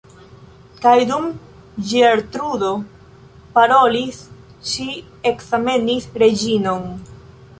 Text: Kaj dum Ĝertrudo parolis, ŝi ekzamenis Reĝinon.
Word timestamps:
Kaj 0.85 0.93
dum 1.09 1.25
Ĝertrudo 1.89 2.71
parolis, 3.57 4.21
ŝi 4.71 4.87
ekzamenis 5.33 6.09
Reĝinon. 6.25 6.89